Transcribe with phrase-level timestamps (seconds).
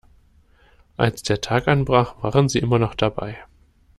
[0.97, 3.37] Als der Tag anbrach, waren sie immer noch dabei.